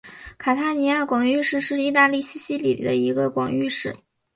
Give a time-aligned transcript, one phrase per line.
[0.39, 3.95] 卡塔尼亚广域市是意大利西西里的一个广域市。